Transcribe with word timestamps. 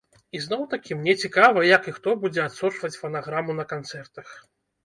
І 0.37 0.39
зноў-такі, 0.45 0.97
мне 1.01 1.13
цікава 1.25 1.67
як 1.75 1.83
і 1.91 1.95
хто 1.97 2.15
будзе 2.23 2.41
адсочваць 2.47 2.93
фанаграму 3.03 3.59
на 3.61 3.67
канцэртах. 3.75 4.27